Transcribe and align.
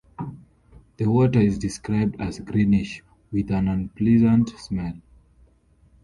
The 0.97 1.05
water 1.05 1.37
is 1.39 1.59
described 1.59 2.19
as 2.19 2.39
greenish 2.39 3.03
with 3.31 3.51
an 3.51 3.67
unpleasant 3.67 4.49
smell. 4.57 4.95